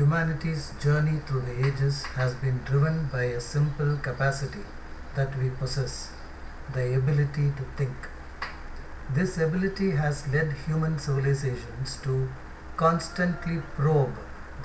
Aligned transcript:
humanity's 0.00 0.72
journey 0.82 1.18
through 1.26 1.42
the 1.46 1.56
ages 1.66 1.96
has 2.18 2.32
been 2.42 2.58
driven 2.68 2.96
by 3.12 3.24
a 3.24 3.40
simple 3.40 3.96
capacity 4.06 4.64
that 5.14 5.36
we 5.38 5.50
possess 5.62 6.12
the 6.74 6.84
ability 6.96 7.46
to 7.58 7.64
think. 7.76 8.08
This 9.14 9.36
ability 9.36 9.90
has 10.02 10.26
led 10.34 10.54
human 10.66 10.98
civilizations 10.98 11.98
to 12.04 12.30
constantly 12.78 13.58
probe 13.76 14.14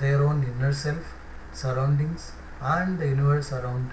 their 0.00 0.24
own 0.24 0.42
inner 0.42 0.72
self, 0.72 1.12
surroundings, 1.52 2.32
and 2.62 2.98
the 2.98 3.08
universe 3.08 3.52
around. 3.52 3.90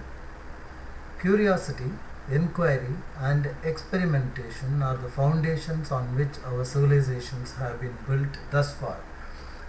Curiosity, 1.20 1.91
inquiry, 2.32 2.96
and 3.20 3.50
experimentation 3.66 4.82
are 4.82 4.96
the 4.96 5.10
foundations 5.10 5.91
on 5.91 6.16
which 6.16 6.39
our 6.46 6.64
civilizations 6.64 7.55
have 7.55 7.82
been 7.82 7.98
built 8.07 8.39
thus 8.52 8.73
far, 8.75 8.98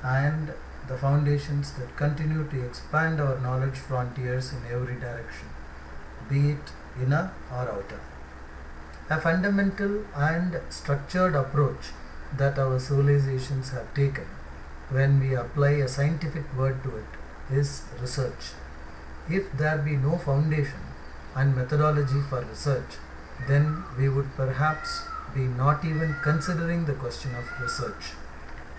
and 0.05 0.53
the 0.89 0.97
foundations 0.97 1.73
that 1.73 1.97
continue 1.97 2.49
to 2.49 2.65
expand 2.65 3.21
our 3.21 3.39
knowledge 3.41 3.77
frontiers 3.77 4.53
in 4.53 4.61
every 4.71 4.97
direction, 4.97 5.49
be 6.29 6.51
it 6.51 6.73
inner 7.01 7.33
or 7.51 7.69
outer. 7.71 8.01
A 9.11 9.21
fundamental 9.21 10.05
and 10.15 10.61
structured 10.71 11.35
approach 11.35 11.93
that 12.37 12.59
our 12.59 12.79
civilizations 12.79 13.71
have 13.71 13.93
taken 13.95 14.27
when 14.91 15.21
we 15.21 15.35
apply 15.35 15.71
a 15.71 15.89
scientific 15.89 16.45
word 16.57 16.83
to 16.83 16.97
it 16.97 17.55
is 17.55 17.83
research. 18.01 18.53
If 19.29 19.53
there 19.53 19.79
be 19.79 19.97
no 19.97 20.19
foundation 20.19 20.81
and 21.35 21.57
methodology 21.57 22.21
for 22.29 22.41
research, 22.41 22.97
then 23.49 23.85
we 23.99 24.09
would 24.09 24.35
perhaps 24.37 25.03
be 25.35 25.41
not 25.41 25.85
even 25.85 26.15
considering 26.23 26.85
the 26.85 26.93
question 26.95 27.35
of 27.35 27.61
research. 27.61 28.13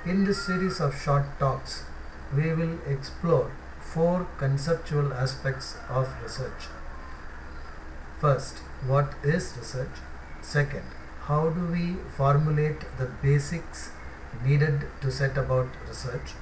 In 0.05 0.23
this 0.23 0.45
series 0.45 0.79
of 0.79 0.99
short 0.99 1.25
talks, 1.39 1.83
we 2.33 2.53
will 2.53 2.77
explore 2.87 3.51
four 3.79 4.27
conceptual 4.37 5.13
aspects 5.13 5.77
of 5.89 6.07
research. 6.23 6.67
First, 8.19 8.57
what 8.87 9.13
is 9.23 9.53
research? 9.57 9.97
Second, 10.41 10.85
how 11.23 11.49
do 11.49 11.65
we 11.67 11.95
formulate 12.17 12.81
the 12.97 13.05
basics 13.21 13.91
needed 14.43 14.87
to 15.01 15.11
set 15.11 15.37
about 15.37 15.67
research? 15.87 16.33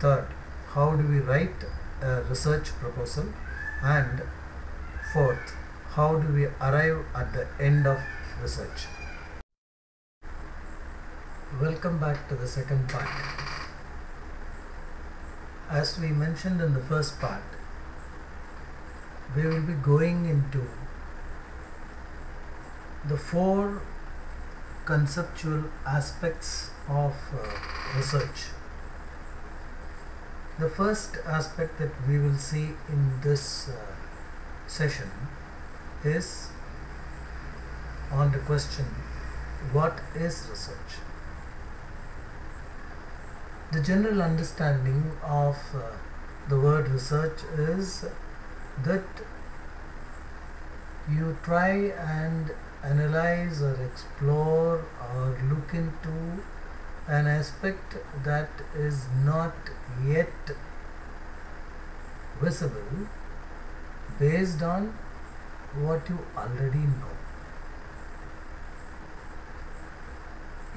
Third, 0.00 0.26
how 0.68 0.96
do 0.96 1.06
we 1.06 1.18
write 1.18 1.64
a 2.02 2.22
research 2.22 2.68
proposal? 2.80 3.26
And 3.82 4.22
fourth, 5.12 5.54
how 5.92 6.18
do 6.18 6.32
we 6.32 6.46
arrive 6.60 7.04
at 7.14 7.32
the 7.32 7.46
end 7.60 7.86
of 7.86 7.98
research? 8.42 8.86
Welcome 11.60 11.98
back 11.98 12.28
to 12.28 12.34
the 12.34 12.48
second 12.48 12.88
part. 12.88 13.43
As 15.70 15.98
we 15.98 16.08
mentioned 16.08 16.60
in 16.60 16.74
the 16.74 16.80
first 16.80 17.18
part, 17.20 17.42
we 19.34 19.46
will 19.46 19.62
be 19.62 19.72
going 19.72 20.26
into 20.26 20.66
the 23.08 23.16
four 23.16 23.82
conceptual 24.84 25.64
aspects 25.86 26.70
of 26.88 27.14
uh, 27.32 27.96
research. 27.96 28.44
The 30.58 30.68
first 30.68 31.16
aspect 31.26 31.78
that 31.78 31.90
we 32.06 32.18
will 32.18 32.36
see 32.36 32.68
in 32.88 33.20
this 33.22 33.68
uh, 33.68 33.72
session 34.66 35.10
is 36.04 36.48
on 38.12 38.32
the 38.32 38.38
question 38.38 38.84
what 39.72 40.00
is 40.14 40.46
research? 40.50 41.00
The 43.72 43.80
general 43.80 44.22
understanding 44.22 45.12
of 45.22 45.56
uh, 45.74 45.82
the 46.48 46.60
word 46.60 46.88
research 46.88 47.40
is 47.56 48.04
that 48.84 49.04
you 51.10 51.36
try 51.42 51.70
and 51.70 52.52
analyze 52.82 53.62
or 53.62 53.74
explore 53.82 54.84
or 55.12 55.38
look 55.50 55.74
into 55.74 56.42
an 57.08 57.26
aspect 57.26 57.96
that 58.24 58.48
is 58.76 59.06
not 59.24 59.54
yet 60.06 60.52
visible 62.40 63.08
based 64.18 64.62
on 64.62 64.94
what 65.74 66.08
you 66.08 66.18
already 66.36 66.86
know. 67.00 67.14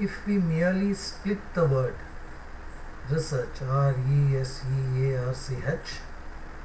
If 0.00 0.26
we 0.26 0.38
merely 0.38 0.94
split 0.94 1.38
the 1.54 1.64
word 1.66 1.96
research 3.10 3.62
R 3.62 3.94
E 4.16 4.36
S 4.36 4.64
E 4.76 5.10
A 5.10 5.26
R 5.26 5.34
C 5.34 5.56
H 5.66 5.98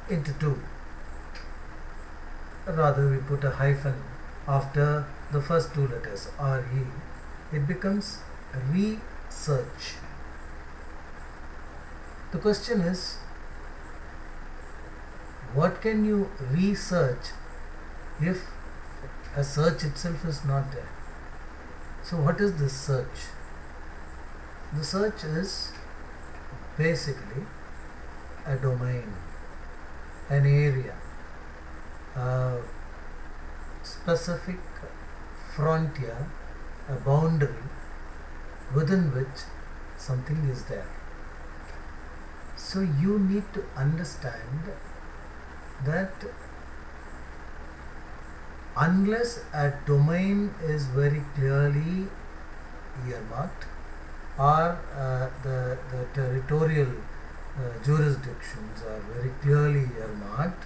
into 0.10 0.34
two, 0.34 0.60
rather 2.68 3.10
we 3.10 3.18
put 3.18 3.44
a 3.44 3.52
hyphen 3.52 3.96
after 4.48 5.06
the 5.32 5.42
first 5.42 5.74
two 5.74 5.88
letters 5.88 6.30
R 6.38 6.60
E, 6.60 7.56
it 7.56 7.68
becomes 7.68 8.20
research. 8.72 9.96
The 12.32 12.40
question 12.40 12.82
is 12.82 13.18
what 15.54 15.82
can 15.82 16.04
you 16.04 16.30
research 16.52 17.28
if 18.20 18.46
a 19.36 19.44
search 19.44 19.84
itself 19.84 20.26
is 20.26 20.44
not 20.44 20.72
there? 20.72 20.90
So, 22.02 22.18
what 22.18 22.42
is 22.42 22.56
this 22.58 22.74
search? 22.74 23.28
The 24.74 24.84
search 24.84 25.24
is 25.24 25.72
basically 26.78 27.44
a 28.46 28.56
domain, 28.56 29.14
an 30.30 30.46
area, 30.46 30.96
a 32.16 32.58
specific 33.84 34.60
frontier, 35.56 36.28
a 36.90 36.96
boundary 36.96 37.64
within 38.76 39.14
which 39.14 39.46
something 39.98 40.50
is 40.50 40.66
there. 40.66 40.88
So 42.56 42.82
you 42.82 43.20
need 43.20 43.44
to 43.54 43.64
understand 43.76 44.72
that 45.86 46.14
unless 48.76 49.44
a 49.54 49.74
domain 49.86 50.56
is 50.64 50.86
very 50.88 51.22
clearly 51.36 52.08
earmarked 53.08 53.66
or 54.38 54.80
uh, 54.98 55.30
the, 55.44 55.78
the 55.92 56.06
territorial 56.14 56.88
uh, 56.90 57.84
jurisdictions 57.86 58.82
are 58.82 59.00
very 59.14 59.32
clearly 59.42 59.88
earmarked, 60.00 60.64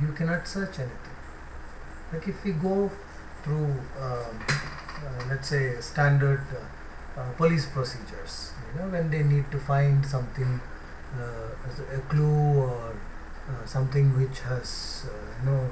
you 0.00 0.08
cannot 0.12 0.46
search 0.46 0.78
anything. 0.78 1.16
Like 2.12 2.26
if 2.28 2.42
we 2.44 2.52
go 2.52 2.90
through, 3.42 3.74
um, 4.00 4.44
uh, 4.48 5.24
let's 5.28 5.48
say, 5.48 5.78
standard 5.80 6.40
uh, 7.16 7.32
police 7.36 7.66
procedures, 7.66 8.52
you 8.72 8.80
know, 8.80 8.88
when 8.88 9.10
they 9.10 9.22
need 9.22 9.50
to 9.50 9.58
find 9.58 10.04
something, 10.06 10.60
uh, 11.14 11.94
a 11.94 12.00
clue 12.08 12.60
or 12.60 12.94
uh, 13.48 13.66
something 13.66 14.16
which 14.18 14.40
has, 14.40 15.06
you 15.40 15.50
know, 15.50 15.70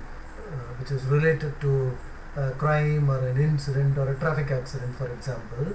which 0.78 0.90
is 0.90 1.04
related 1.04 1.58
to 1.60 1.96
a 2.36 2.50
crime 2.52 3.10
or 3.10 3.26
an 3.26 3.38
incident 3.38 3.96
or 3.98 4.10
a 4.10 4.18
traffic 4.18 4.50
accident, 4.50 4.94
for 4.96 5.10
example, 5.12 5.74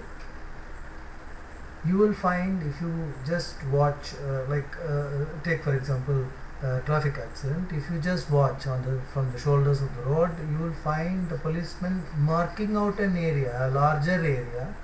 you 1.85 1.97
will 1.97 2.13
find 2.13 2.61
if 2.61 2.79
you 2.81 3.13
just 3.25 3.63
watch, 3.65 4.13
uh, 4.23 4.43
like, 4.47 4.77
uh, 4.87 5.25
take 5.43 5.63
for 5.63 5.75
example, 5.75 6.25
uh, 6.63 6.79
traffic 6.81 7.17
accident, 7.17 7.71
if 7.71 7.89
you 7.89 7.99
just 7.99 8.29
watch 8.29 8.67
on 8.67 8.83
the 8.83 9.01
from 9.13 9.31
the 9.31 9.39
shoulders 9.39 9.81
of 9.81 9.95
the 9.95 10.03
road, 10.03 10.29
you 10.51 10.57
will 10.59 10.75
find 10.83 11.27
the 11.29 11.37
policeman 11.37 12.03
marking 12.17 12.77
out 12.77 12.99
an 12.99 13.17
area, 13.17 13.67
a 13.67 13.71
larger 13.71 14.11
area, 14.11 14.75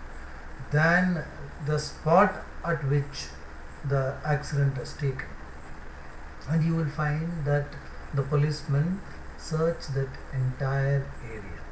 than 0.71 1.23
the 1.67 1.77
spot 1.77 2.43
at 2.65 2.83
which 2.85 3.27
the 3.87 4.15
accident 4.25 4.77
is 4.79 4.93
taken. 4.93 5.29
And 6.49 6.63
you 6.63 6.75
will 6.75 6.89
find 6.89 7.45
that 7.45 7.67
the 8.13 8.23
policemen 8.23 8.99
search 9.37 9.87
that 9.93 10.09
entire 10.33 11.05
area. 11.23 11.66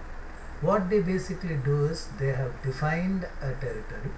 What 0.65 0.89
they 0.89 0.99
basically 0.99 1.57
do 1.63 1.85
is 1.85 2.07
they 2.19 2.33
have 2.33 2.61
defined 2.63 3.25
a 3.41 3.53
territory 3.63 4.11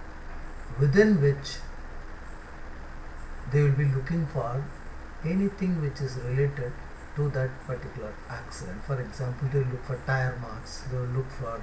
within 0.79 1.21
which 1.21 1.57
they 3.51 3.61
will 3.63 3.77
be 3.79 3.85
looking 3.85 4.25
for 4.27 4.63
anything 5.25 5.81
which 5.81 5.99
is 5.99 6.15
related 6.17 6.71
to 7.17 7.29
that 7.29 7.49
particular 7.65 8.13
accident. 8.29 8.83
For 8.85 9.01
example, 9.01 9.49
they 9.51 9.59
look 9.59 9.83
for 9.85 9.97
tire 10.05 10.37
marks, 10.41 10.83
they 10.91 10.97
will 10.97 11.15
look 11.19 11.29
for 11.31 11.61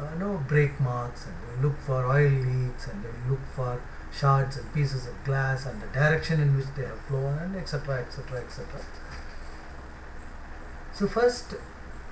uh, 0.00 0.14
no 0.18 0.42
brake 0.48 0.80
marks, 0.80 1.26
and 1.26 1.34
they 1.44 1.62
look 1.62 1.78
for 1.80 2.06
oil 2.06 2.30
leaks, 2.30 2.86
and 2.86 3.04
they 3.04 3.28
look 3.28 3.40
for 3.54 3.80
shards 4.12 4.56
and 4.56 4.72
pieces 4.72 5.06
of 5.06 5.24
glass, 5.24 5.66
and 5.66 5.82
the 5.82 5.86
direction 5.88 6.40
in 6.40 6.56
which 6.56 6.66
they 6.76 6.84
have 6.84 7.00
flown, 7.08 7.38
and 7.38 7.56
etc. 7.56 8.00
etc. 8.00 8.40
etc. 8.40 8.80
So 10.92 11.08
first, 11.08 11.54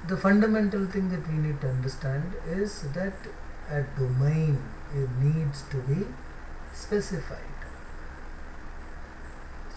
the 0.09 0.17
fundamental 0.17 0.87
thing 0.87 1.09
that 1.11 1.27
we 1.29 1.35
need 1.39 1.61
to 1.61 1.69
understand 1.69 2.33
is 2.47 2.83
that 2.93 3.15
a 3.71 3.83
domain 3.99 4.63
needs 5.21 5.63
to 5.71 5.77
be 5.79 6.07
specified. 6.73 7.39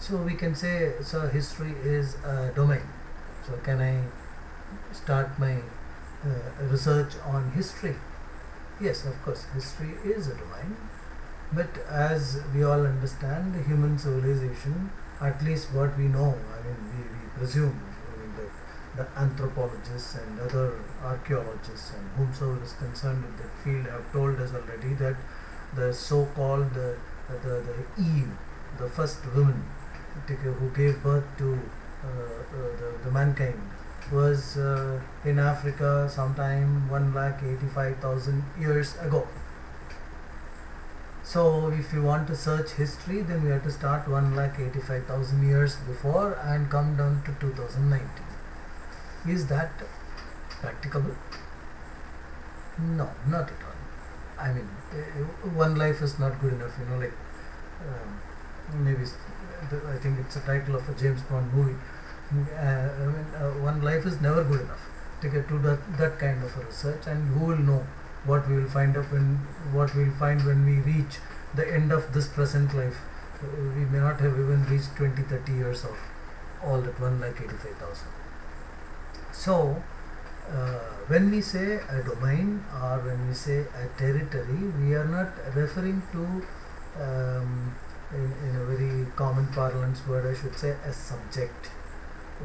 So 0.00 0.16
we 0.18 0.34
can 0.34 0.54
say 0.54 0.92
so 1.02 1.26
history 1.28 1.74
is 1.82 2.16
a 2.24 2.52
domain. 2.54 2.82
So 3.46 3.56
can 3.64 3.80
I 3.80 4.02
start 4.92 5.38
my 5.38 5.56
uh, 6.24 6.64
research 6.70 7.14
on 7.24 7.50
history? 7.52 7.96
Yes, 8.80 9.04
of 9.06 9.20
course, 9.22 9.46
history 9.54 9.94
is 10.04 10.28
a 10.28 10.34
domain. 10.34 10.76
But 11.52 11.68
as 11.88 12.40
we 12.54 12.64
all 12.64 12.84
understand, 12.84 13.54
human 13.66 13.98
civilization, 13.98 14.90
at 15.20 15.42
least 15.42 15.72
what 15.72 15.96
we 15.96 16.04
know, 16.08 16.34
I 16.54 16.66
mean, 16.66 16.76
we, 16.92 17.02
we 17.02 17.38
presume, 17.38 17.80
the, 18.96 19.02
the 19.02 19.18
anthropologists 19.18 20.14
and 20.16 20.40
other 20.40 20.80
archaeologists 21.02 21.92
and 21.94 22.08
whomsoever 22.16 22.62
is 22.62 22.72
concerned 22.74 23.24
in 23.24 23.36
that 23.36 23.50
field 23.62 23.86
have 23.86 24.12
told 24.12 24.40
us 24.40 24.52
already 24.54 24.94
that 24.94 25.16
the 25.74 25.92
so-called 25.92 26.70
uh, 26.72 26.92
the, 27.42 27.62
the 27.66 28.02
Eve, 28.02 28.30
the 28.78 28.88
first 28.88 29.24
woman 29.34 29.64
who 30.26 30.70
gave 30.70 31.02
birth 31.02 31.24
to 31.38 31.52
uh, 31.52 32.08
uh, 32.08 32.76
the, 32.78 32.92
the 33.04 33.10
mankind, 33.10 33.60
was 34.12 34.56
uh, 34.56 35.00
in 35.24 35.38
Africa 35.38 36.08
sometime 36.12 36.88
1 36.88 37.14
lakh 37.14 37.42
85,000 37.42 38.44
years 38.58 38.96
ago. 38.98 39.26
So 41.24 41.70
if 41.70 41.92
you 41.92 42.02
want 42.02 42.28
to 42.28 42.36
search 42.36 42.70
history, 42.70 43.22
then 43.22 43.42
we 43.42 43.50
have 43.50 43.64
to 43.64 43.72
start 43.72 44.08
1 44.08 44.36
lakh 44.36 44.60
85,000 44.60 45.46
years 45.46 45.76
before 45.76 46.34
and 46.34 46.70
come 46.70 46.96
down 46.96 47.22
to 47.24 47.34
2019. 47.40 48.35
Is 49.28 49.46
that 49.48 49.72
practicable? 50.60 51.14
No, 52.78 53.10
not 53.26 53.48
at 53.48 53.62
all. 53.66 53.76
I 54.38 54.52
mean, 54.52 54.68
uh, 54.92 55.48
one 55.62 55.76
life 55.76 56.02
is 56.02 56.18
not 56.18 56.40
good 56.40 56.52
enough, 56.52 56.72
you 56.78 56.84
know, 56.86 56.98
like 56.98 57.14
um, 57.80 58.84
maybe 58.84 59.04
I 59.88 59.96
think 59.98 60.18
it's 60.20 60.36
a 60.36 60.40
title 60.40 60.76
of 60.76 60.88
a 60.88 60.94
James 60.94 61.22
Bond 61.22 61.52
movie. 61.52 61.76
Uh, 62.32 62.60
I 62.60 63.06
mean, 63.06 63.26
uh, 63.34 63.50
one 63.64 63.82
life 63.82 64.04
is 64.06 64.20
never 64.20 64.44
good 64.44 64.60
enough 64.60 64.84
to 65.22 65.28
get 65.28 65.48
to 65.48 65.58
that, 65.60 65.98
that 65.98 66.18
kind 66.18 66.42
of 66.44 66.56
a 66.56 66.64
research, 66.66 67.06
and 67.06 67.26
who 67.34 67.46
will 67.46 67.58
know 67.58 67.86
what 68.24 68.48
we 68.48 68.56
will 68.56 68.68
find 68.68 68.96
up 68.96 69.10
when 69.12 69.36
what 69.72 69.94
we 69.94 70.04
will 70.04 70.18
find 70.24 70.44
when 70.44 70.64
we 70.66 70.76
reach 70.92 71.18
the 71.54 71.66
end 71.72 71.92
of 71.92 72.12
this 72.12 72.28
present 72.28 72.74
life. 72.74 72.98
Uh, 73.42 73.46
we 73.76 73.84
may 73.86 73.98
not 73.98 74.20
have 74.20 74.38
even 74.38 74.64
reached 74.66 74.94
20, 74.96 75.22
30 75.22 75.52
years 75.52 75.84
of 75.84 75.96
all 76.62 76.80
that 76.80 77.00
one 77.00 77.20
like 77.20 77.40
85,000. 77.40 78.08
So, 79.36 79.82
uh, 80.50 80.78
when 81.08 81.30
we 81.30 81.40
say 81.40 81.78
a 81.88 82.02
domain 82.02 82.64
or 82.82 82.98
when 83.00 83.28
we 83.28 83.34
say 83.34 83.58
a 83.60 83.86
territory, 83.98 84.62
we 84.80 84.94
are 84.94 85.04
not 85.04 85.28
referring 85.54 86.02
to 86.12 86.22
um, 87.02 87.74
in, 88.12 88.32
in 88.48 88.56
a 88.56 88.64
very 88.64 89.06
common 89.14 89.46
parlance 89.48 90.04
word, 90.06 90.26
I 90.26 90.34
should 90.40 90.56
say, 90.56 90.74
a 90.84 90.92
subject. 90.92 91.70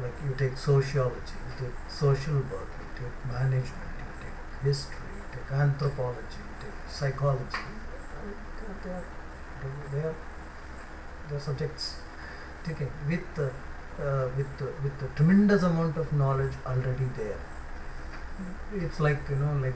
Like 0.00 0.12
you 0.24 0.34
take 0.36 0.56
sociology, 0.56 1.38
you 1.48 1.66
take 1.66 1.76
social 1.90 2.34
work, 2.34 2.70
you 2.78 2.88
take 3.04 3.32
management, 3.32 3.92
you 3.98 4.14
take 4.20 4.64
history, 4.68 5.08
you 5.16 5.24
take 5.32 5.52
anthropology, 5.52 6.42
you 6.48 6.56
take 6.60 6.90
psychology. 6.90 7.64
They 8.84 8.90
are, 8.90 9.04
they 9.92 10.00
are, 10.00 10.14
they 11.28 11.36
are 11.36 11.40
subjects 11.40 11.96
taken 12.64 12.90
with 13.08 13.38
uh, 13.38 13.50
uh, 14.00 14.28
with 14.36 14.60
with 14.82 15.02
a 15.02 15.08
tremendous 15.16 15.62
amount 15.62 15.96
of 15.96 16.12
knowledge 16.12 16.52
already 16.66 17.08
there. 17.16 17.40
It's 18.74 19.00
like 19.00 19.20
you 19.30 19.36
know, 19.36 19.52
like 19.60 19.74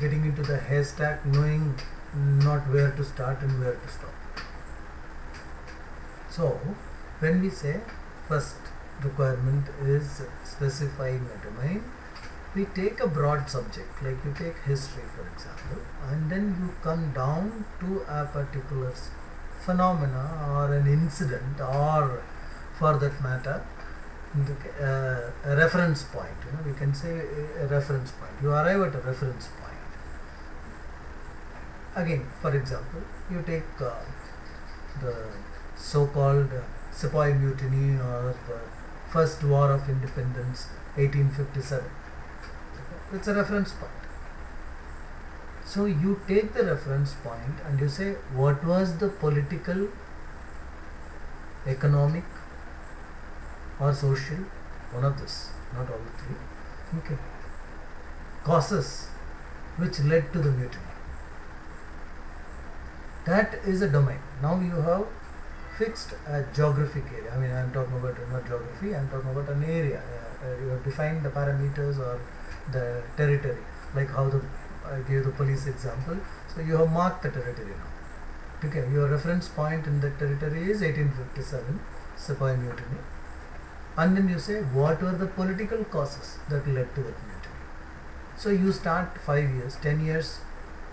getting 0.00 0.24
into 0.24 0.42
the 0.42 0.58
haystack, 0.58 1.24
knowing 1.26 1.74
not 2.14 2.68
where 2.68 2.90
to 2.90 3.04
start 3.04 3.40
and 3.40 3.60
where 3.60 3.74
to 3.74 3.88
stop. 3.88 4.14
So, 6.30 6.58
when 7.20 7.42
we 7.42 7.50
say 7.50 7.80
first 8.28 8.56
requirement 9.02 9.66
is 9.84 10.22
specifying 10.44 11.26
a 11.34 11.44
domain, 11.44 11.82
we 12.54 12.66
take 12.66 13.00
a 13.00 13.06
broad 13.06 13.48
subject, 13.48 14.02
like 14.02 14.24
you 14.24 14.34
take 14.36 14.58
history 14.64 15.04
for 15.14 15.26
example, 15.34 15.82
and 16.08 16.30
then 16.30 16.56
you 16.60 16.74
come 16.82 17.12
down 17.12 17.64
to 17.80 18.02
a 18.08 18.24
particular 18.26 18.92
phenomena 19.64 20.24
or 20.50 20.74
an 20.74 20.86
incident 20.86 21.60
or 21.60 22.22
for 22.82 22.94
that 23.04 23.16
matter 23.28 23.56
the, 24.48 24.54
uh, 24.90 25.50
a 25.52 25.56
reference 25.62 26.02
point 26.16 26.44
you 26.46 26.52
know 26.52 26.62
we 26.70 26.74
can 26.82 26.94
say 27.02 27.14
a, 27.64 27.66
reference 27.76 28.12
point 28.20 28.36
you 28.42 28.50
arrive 28.50 28.82
at 28.88 28.94
a 29.00 29.02
reference 29.10 29.48
point 29.60 29.90
again 32.02 32.22
for 32.42 32.54
example 32.60 33.02
you 33.30 33.42
take 33.52 33.82
uh, 33.90 33.92
the 35.02 35.14
so-called 35.76 36.50
Sepoy 36.92 37.32
Mutiny 37.38 37.98
or 37.98 38.34
the 38.48 38.58
First 39.10 39.42
War 39.44 39.72
of 39.72 39.88
Independence 39.88 40.66
1857. 40.96 41.84
It's 43.14 43.28
a 43.28 43.34
reference 43.34 43.72
point. 43.72 43.90
So 45.64 45.86
you 45.86 46.20
take 46.28 46.52
the 46.54 46.64
reference 46.64 47.14
point 47.14 47.64
and 47.66 47.80
you 47.80 47.88
say 47.88 48.12
what 48.34 48.64
was 48.64 48.98
the 48.98 49.08
political, 49.08 49.88
economic 51.66 52.24
or 53.82 53.92
social, 53.92 54.44
one 54.92 55.04
of 55.04 55.20
this, 55.20 55.50
not 55.74 55.90
all 55.90 56.02
the 56.08 56.14
three, 56.22 56.36
okay, 56.98 57.20
causes 58.44 59.08
which 59.76 59.98
led 60.00 60.32
to 60.32 60.38
the 60.38 60.50
mutiny. 60.50 60.92
That 63.24 63.54
is 63.66 63.82
a 63.82 63.88
domain. 63.88 64.18
Now 64.42 64.58
you 64.60 64.80
have 64.88 65.06
fixed 65.78 66.14
a 66.26 66.44
geographic 66.54 67.04
area. 67.12 67.32
I 67.34 67.38
mean, 67.38 67.50
I'm 67.50 67.72
talking 67.72 67.96
about 67.96 68.16
not 68.30 68.46
geography, 68.46 68.94
I'm 68.94 69.08
talking 69.08 69.30
about 69.30 69.48
an 69.48 69.64
area. 69.64 70.02
Uh, 70.02 70.46
uh, 70.46 70.56
you 70.60 70.68
have 70.68 70.84
defined 70.84 71.22
the 71.24 71.30
parameters 71.30 71.98
or 71.98 72.20
the 72.72 73.02
territory, 73.16 73.62
like 73.94 74.10
how 74.10 74.28
the 74.28 74.42
I 74.84 75.00
gave 75.08 75.24
the 75.24 75.30
police 75.30 75.66
example. 75.66 76.18
So 76.52 76.60
you 76.60 76.76
have 76.76 76.90
marked 76.90 77.22
the 77.22 77.30
territory 77.30 77.74
now. 77.82 78.68
Okay, 78.68 78.84
your 78.92 79.08
reference 79.08 79.48
point 79.48 79.86
in 79.86 80.00
the 80.00 80.10
territory 80.10 80.70
is 80.70 80.80
1857, 80.80 81.80
Sepoy 82.16 82.56
Mutiny. 82.56 82.98
And 83.96 84.16
then 84.16 84.28
you 84.28 84.38
say, 84.38 84.62
what 84.62 85.02
were 85.02 85.12
the 85.12 85.26
political 85.26 85.84
causes 85.84 86.38
that 86.48 86.66
led 86.66 86.94
to 86.94 87.02
that 87.02 87.16
mutiny? 87.26 87.60
So 88.36 88.48
you 88.48 88.72
start 88.72 89.18
5 89.18 89.50
years, 89.50 89.76
10 89.76 90.04
years 90.04 90.40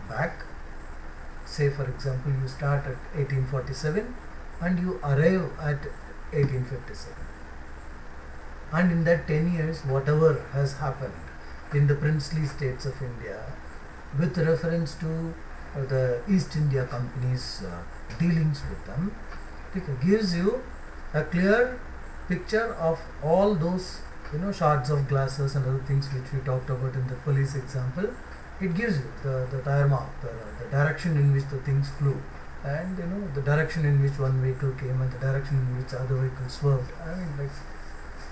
back. 0.10 0.44
Say 1.46 1.70
for 1.70 1.86
example, 1.86 2.34
you 2.42 2.48
start 2.48 2.86
at 2.86 2.98
1847 3.16 4.16
and 4.62 4.80
you 4.80 5.00
arrive 5.04 5.50
at 5.60 5.86
1857 6.34 7.16
and 8.72 8.92
in 8.92 9.04
that 9.04 9.28
10 9.28 9.54
years 9.54 9.80
whatever 9.86 10.46
has 10.52 10.74
happened 10.78 11.14
in 11.74 11.88
the 11.88 11.96
princely 11.96 12.46
states 12.46 12.86
of 12.86 13.02
India 13.02 13.40
with 14.20 14.38
reference 14.38 14.96
to 14.96 15.34
the 15.94 16.22
East 16.30 16.56
India 16.56 16.86
Company's 16.86 17.64
uh, 17.64 17.82
dealings 18.20 18.62
with 18.70 18.86
them 18.86 19.16
it 19.76 19.84
gives 20.06 20.36
you 20.36 20.62
a 21.14 21.24
clear 21.24 21.80
picture 22.30 22.74
of 22.90 23.00
all 23.24 23.56
those 23.56 24.02
you 24.34 24.40
know 24.40 24.52
shards 24.52 24.90
of 24.96 25.08
glasses 25.12 25.56
and 25.56 25.66
other 25.66 25.84
things 25.92 26.08
which 26.14 26.32
we 26.34 26.40
talked 26.50 26.70
about 26.70 26.94
in 26.94 27.08
the 27.08 27.16
police 27.28 27.56
example 27.56 28.10
it 28.62 28.76
gives 28.76 28.98
you 28.98 29.12
the, 29.24 29.48
the 29.52 29.62
tire 29.62 29.88
mark, 29.88 30.10
the, 30.22 30.32
the 30.64 30.70
direction 30.70 31.16
in 31.16 31.34
which 31.34 31.46
the 31.50 31.60
things 31.60 31.90
flew 31.98 32.22
and 32.64 32.98
you 32.98 33.06
know 33.06 33.28
the 33.34 33.42
direction 33.42 33.86
in 33.86 34.02
which 34.02 34.20
one 34.20 34.42
vehicle 34.42 34.72
came 34.74 35.02
and 35.02 35.12
the 35.14 35.20
direction 35.20 35.58
in 35.58 35.78
which 35.78 35.94
other 35.94 36.16
vehicles 36.16 36.54
swerved. 36.54 36.92
I 37.04 37.16
mean 37.16 37.38
like 37.38 37.56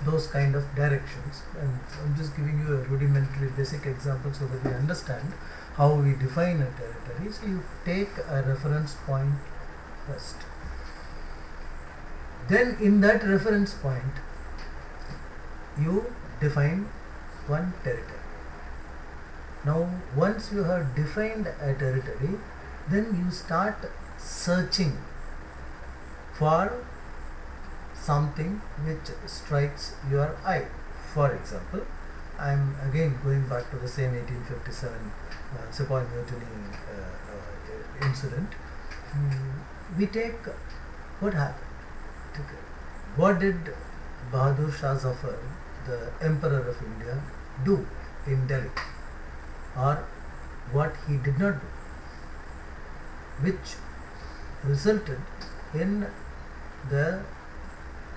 those 0.05 0.27
kind 0.27 0.55
of 0.55 0.63
directions 0.75 1.41
and 1.59 1.79
I'm 2.03 2.15
just 2.15 2.35
giving 2.35 2.59
you 2.59 2.75
a 2.75 2.81
rudimentary 2.91 3.49
basic 3.49 3.85
example 3.85 4.33
so 4.33 4.45
that 4.47 4.63
we 4.63 4.71
understand 4.71 5.33
how 5.75 5.93
we 5.93 6.13
define 6.13 6.61
a 6.61 6.69
territory. 6.71 7.31
So 7.31 7.47
you 7.47 7.63
take 7.85 8.11
a 8.29 8.43
reference 8.43 8.95
point 9.05 9.33
first. 10.05 10.35
Then 12.49 12.77
in 12.79 13.01
that 13.01 13.23
reference 13.23 13.73
point 13.73 14.21
you 15.79 16.05
define 16.39 16.87
one 17.47 17.73
territory. 17.83 18.21
Now 19.65 19.89
once 20.15 20.51
you 20.51 20.63
have 20.63 20.95
defined 20.95 21.47
a 21.47 21.73
territory 21.73 22.37
then 22.89 23.15
you 23.19 23.31
start 23.31 23.89
searching 24.17 24.97
for 26.33 26.85
something 27.93 28.61
which 28.85 29.11
strikes 29.25 29.95
your 30.09 30.35
eye. 30.45 30.65
For 31.13 31.33
example, 31.33 31.81
I 32.39 32.51
am 32.51 32.75
again 32.87 33.17
going 33.23 33.47
back 33.49 33.69
to 33.71 33.77
the 33.77 33.87
same 33.87 34.13
1857 34.13 34.93
uh, 34.93 35.71
Sepoy 35.71 36.03
Mutiny 36.13 36.45
uh, 36.93 37.33
uh, 37.33 38.07
incident. 38.07 38.49
Mm, 39.13 39.97
we 39.97 40.05
take 40.05 40.45
what 41.19 41.33
happened. 41.33 41.66
What 43.15 43.39
did 43.39 43.73
Bahadur 44.31 44.71
Shah 44.73 44.95
Zafar, 44.95 45.37
the 45.87 46.11
Emperor 46.21 46.67
of 46.69 46.81
India, 46.83 47.21
do 47.65 47.85
in 48.25 48.45
Delhi? 48.47 48.69
Or 49.75 50.03
what 50.71 50.93
he 51.07 51.17
did 51.17 51.39
not 51.39 51.59
do? 51.61 51.67
Which 53.45 53.75
resulted 54.63 55.19
in 55.73 56.07
the 56.89 57.21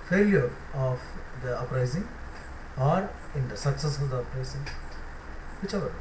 failure 0.09 0.51
of 0.73 0.99
the 1.41 1.57
uprising 1.57 2.07
or 2.77 3.09
in 3.35 3.47
the 3.47 3.57
success 3.57 3.99
of 4.01 4.09
the 4.09 4.19
uprising, 4.19 4.65
whichever. 5.61 5.93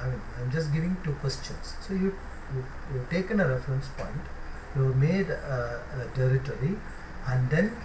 I 0.00 0.08
mean, 0.08 0.20
I'm 0.38 0.50
just 0.50 0.72
giving 0.72 0.96
two 1.04 1.12
questions. 1.14 1.74
So 1.80 1.94
you, 1.94 2.14
you 2.54 2.64
you've 2.92 3.08
taken 3.10 3.40
a 3.40 3.48
reference 3.48 3.88
point, 3.88 4.20
you 4.76 4.82
have 4.82 4.96
made 4.96 5.30
a, 5.30 5.80
a 6.02 6.16
territory, 6.16 6.76
and 7.26 7.50
then 7.50 7.76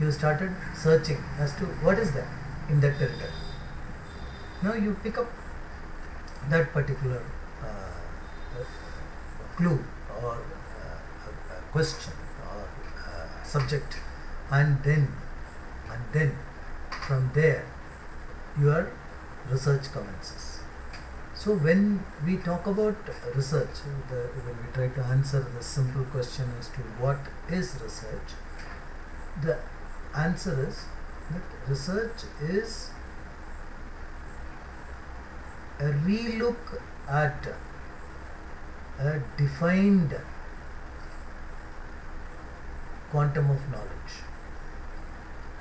you 0.00 0.10
started 0.10 0.50
searching 0.74 1.22
as 1.38 1.54
to 1.56 1.64
what 1.86 1.98
is 1.98 2.12
that 2.12 2.28
in 2.68 2.80
that 2.80 2.98
territory. 2.98 3.30
Now 4.62 4.74
you 4.74 4.96
pick 5.02 5.18
up 5.18 5.26
that 6.48 6.72
particular 6.72 7.22
uh, 7.62 8.64
clue 9.56 9.84
or 10.22 10.34
uh, 10.34 11.60
question 11.72 12.12
or 12.46 12.68
uh, 13.06 13.42
subject, 13.44 13.98
and 14.50 14.82
then 14.82 15.08
and 15.90 16.02
then 16.12 16.38
from 17.06 17.30
there 17.34 17.66
your 18.58 18.90
research 19.50 19.92
commences. 19.92 20.60
So 21.34 21.54
when 21.54 22.04
we 22.26 22.36
talk 22.36 22.66
about 22.66 22.96
research, 23.34 23.80
the, 24.10 24.28
when 24.44 24.56
we 24.62 24.72
try 24.74 24.88
to 24.88 25.02
answer 25.08 25.40
the 25.56 25.62
simple 25.62 26.04
question 26.04 26.52
as 26.58 26.68
to 26.68 26.80
what 27.00 27.18
is 27.48 27.78
research, 27.82 28.34
the 29.42 29.58
answer 30.16 30.66
is 30.68 30.84
that 31.30 31.68
research 31.68 32.24
is 32.42 32.90
a 35.78 35.90
relook 36.08 36.80
at 37.08 37.48
a 38.98 39.20
defined 39.36 40.14
quantum 43.10 43.50
of 43.50 43.70
knowledge 43.70 44.16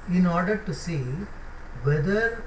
in 0.10 0.26
order 0.28 0.58
to 0.58 0.74
see 0.74 1.04
whether 1.84 2.44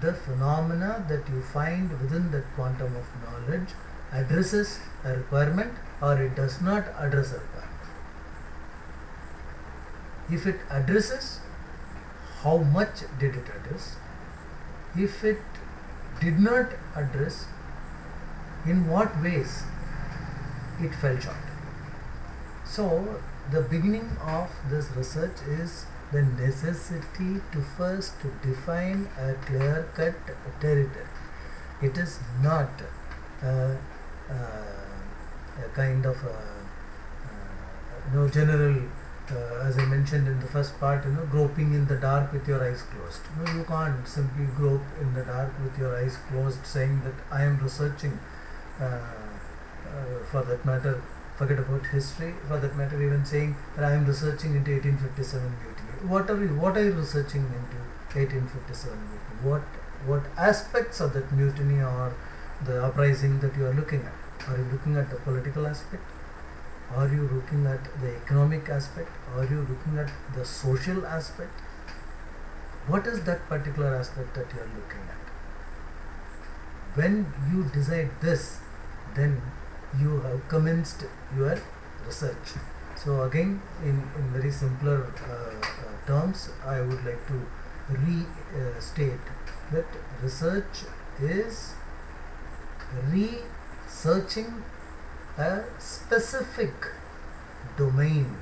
the 0.00 0.12
phenomena 0.14 1.04
that 1.08 1.28
you 1.28 1.42
find 1.42 1.90
within 2.00 2.30
that 2.30 2.44
quantum 2.54 2.94
of 2.96 3.06
knowledge 3.24 3.70
addresses 4.12 4.78
a 5.04 5.16
requirement 5.16 5.72
or 6.00 6.20
it 6.22 6.34
does 6.34 6.60
not 6.60 6.84
address 6.98 7.32
a 7.32 7.34
requirement. 7.34 7.69
If 10.30 10.46
it 10.46 10.60
addresses, 10.70 11.40
how 12.42 12.58
much 12.58 13.02
did 13.18 13.36
it 13.36 13.48
address? 13.56 13.96
If 14.96 15.24
it 15.24 15.42
did 16.20 16.38
not 16.38 16.66
address, 16.94 17.46
in 18.66 18.88
what 18.88 19.22
ways 19.22 19.62
it 20.80 20.94
fell 20.94 21.18
short? 21.18 21.36
So, 22.64 23.20
the 23.50 23.62
beginning 23.62 24.16
of 24.22 24.50
this 24.70 24.90
research 24.92 25.42
is 25.48 25.86
the 26.12 26.22
necessity 26.22 27.40
to 27.52 27.62
first 27.76 28.20
to 28.20 28.30
define 28.46 29.08
a 29.18 29.34
clear 29.46 29.88
cut 29.94 30.14
territory. 30.60 31.06
It 31.82 31.96
is 31.96 32.18
not 32.42 32.68
uh, 33.42 33.46
uh, 33.46 34.34
a 35.64 35.68
kind 35.74 36.04
of 36.04 36.22
a, 36.24 36.30
uh, 36.30 38.14
no 38.14 38.28
general, 38.28 38.82
uh, 39.32 39.64
as 39.66 39.78
I 39.78 39.84
mentioned 39.84 40.28
in 40.28 40.40
the 40.40 40.46
first 40.46 40.78
part, 40.80 41.04
you 41.04 41.12
know, 41.12 41.26
groping 41.26 41.72
in 41.74 41.86
the 41.86 41.96
dark 41.96 42.32
with 42.32 42.46
your 42.48 42.62
eyes 42.62 42.82
closed. 42.82 43.20
No, 43.38 43.52
you 43.52 43.64
can't 43.64 44.06
simply 44.06 44.46
grope 44.56 44.82
in 45.00 45.14
the 45.14 45.22
dark 45.22 45.52
with 45.62 45.78
your 45.78 45.96
eyes 45.96 46.16
closed, 46.28 46.64
saying 46.66 47.02
that 47.04 47.14
I 47.30 47.42
am 47.44 47.58
researching. 47.62 48.18
Uh, 48.80 48.98
for 50.30 50.42
that 50.42 50.64
matter, 50.64 51.02
forget 51.36 51.58
about 51.58 51.84
history. 51.86 52.34
For 52.48 52.58
that 52.58 52.76
matter, 52.76 53.02
even 53.02 53.24
saying 53.24 53.56
that 53.76 53.84
I 53.84 53.92
am 53.92 54.06
researching 54.06 54.54
into 54.54 54.72
1857 54.72 55.42
mutiny. 55.42 56.12
What 56.12 56.30
are 56.30 56.40
you? 56.40 56.54
What 56.64 56.76
are 56.76 56.84
you 56.84 56.92
researching 56.92 57.42
into 57.42 57.78
1857 58.18 58.98
mutiny? 58.98 59.50
What 59.50 59.62
what 60.06 60.22
aspects 60.38 61.00
of 61.00 61.12
that 61.14 61.32
mutiny 61.32 61.82
or 61.82 62.14
the 62.64 62.82
uprising 62.84 63.40
that 63.40 63.56
you 63.56 63.66
are 63.66 63.74
looking 63.74 64.02
at? 64.12 64.48
Are 64.48 64.56
you 64.56 64.64
looking 64.72 64.96
at 64.96 65.10
the 65.10 65.16
political 65.16 65.66
aspect? 65.66 66.02
Are 66.94 67.06
you 67.06 67.28
looking 67.32 67.66
at 67.66 67.84
the 68.00 68.16
economic 68.16 68.68
aspect? 68.68 69.10
Are 69.36 69.44
you 69.44 69.60
looking 69.60 69.98
at 69.98 70.10
the 70.34 70.44
social 70.44 71.06
aspect? 71.06 71.52
What 72.88 73.06
is 73.06 73.22
that 73.24 73.48
particular 73.48 73.94
aspect 73.94 74.34
that 74.34 74.46
you 74.52 74.60
are 74.60 74.70
looking 74.74 75.04
at? 75.08 75.20
When 76.96 77.32
you 77.50 77.64
decide 77.72 78.10
this, 78.20 78.58
then 79.14 79.40
you 80.00 80.20
have 80.20 80.48
commenced 80.48 81.04
your 81.36 81.56
research. 82.04 82.54
So 82.96 83.22
again, 83.22 83.62
in, 83.82 84.02
in 84.16 84.32
very 84.32 84.50
simpler 84.50 85.06
uh, 85.28 85.54
uh, 85.64 86.06
terms, 86.06 86.50
I 86.66 86.80
would 86.80 87.04
like 87.04 87.26
to 87.28 87.46
restate 87.88 89.20
that 89.72 89.86
research 90.22 90.84
is 91.20 91.74
researching 93.08 94.62
a 95.38 95.64
specific 95.78 96.72
domain 97.76 98.36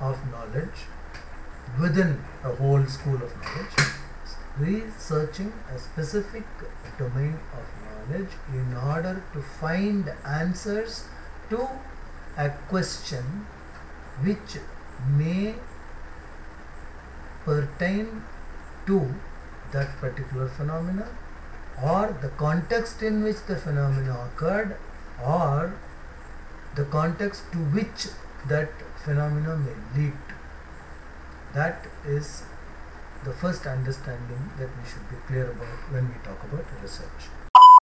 of 0.00 0.18
knowledge 0.30 0.86
within 1.80 2.22
a 2.44 2.54
whole 2.54 2.84
school 2.86 3.16
of 3.16 3.32
knowledge 3.42 3.92
researching 4.58 5.52
a 5.74 5.78
specific 5.78 6.44
domain 6.98 7.38
of 7.58 7.64
knowledge 7.84 8.30
in 8.52 8.74
order 8.74 9.22
to 9.32 9.42
find 9.42 10.10
answers 10.24 11.04
to 11.50 11.68
a 12.38 12.48
question 12.68 13.24
which 14.22 14.56
may 15.16 15.54
pertain 17.44 18.22
to 18.86 19.14
that 19.72 19.96
particular 19.98 20.48
phenomena 20.48 21.06
or 21.82 22.16
the 22.22 22.28
context 22.44 23.02
in 23.02 23.22
which 23.22 23.44
the 23.46 23.56
phenomena 23.56 24.28
occurred 24.28 24.76
or 25.24 25.72
the 26.76 26.84
context 26.84 27.50
to 27.52 27.58
which 27.76 28.08
that 28.48 28.70
phenomena 29.04 29.56
may 29.56 29.76
lead 29.98 30.12
to. 30.28 30.34
That 31.54 31.86
is 32.04 32.44
the 33.24 33.32
first 33.32 33.66
understanding 33.66 34.50
that 34.58 34.68
we 34.68 34.88
should 34.88 35.08
be 35.08 35.16
clear 35.26 35.50
about 35.50 35.90
when 35.90 36.08
we 36.08 36.14
talk 36.22 36.42
about 36.44 36.64
research. 36.82 37.30